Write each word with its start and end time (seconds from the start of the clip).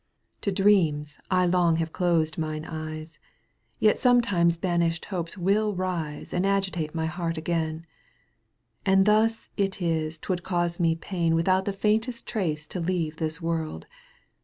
To 0.41 0.51
dreams 0.51 1.15
I 1.29 1.45
long 1.45 1.75
have 1.75 1.93
closed 1.93 2.35
mine 2.39 2.65
eyes, 2.65 3.19
Yet 3.77 3.99
sometimes 3.99 4.57
banished 4.57 5.05
hopes 5.05 5.37
will 5.37 5.75
rise 5.75 6.33
And 6.33 6.43
agitate 6.43 6.95
my 6.95 7.05
heart 7.05 7.37
again; 7.37 7.85
And 8.83 9.05
thus 9.05 9.49
it 9.57 9.79
is 9.79 10.17
'twould 10.17 10.41
cause 10.41 10.79
me 10.79 10.95
pain 10.95 11.35
Without 11.35 11.65
the 11.65 11.71
faintest 11.73 12.25
trace 12.25 12.65
to 12.65 12.79
leave 12.79 13.17
This 13.17 13.43
world. 13.43 13.85